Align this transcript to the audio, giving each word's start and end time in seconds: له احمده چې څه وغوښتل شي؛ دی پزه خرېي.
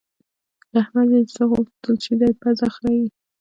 له 0.73 0.77
احمده 0.83 1.17
چې 1.27 1.31
څه 1.35 1.43
وغوښتل 1.49 1.93
شي؛ 2.03 2.13
دی 2.19 2.29
پزه 2.41 2.67
خرېي. 2.75 3.05